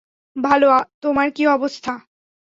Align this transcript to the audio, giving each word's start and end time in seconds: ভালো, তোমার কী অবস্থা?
ভালো, 0.35 0.69
তোমার 1.01 1.27
কী 1.31 1.43
অবস্থা? 1.47 1.93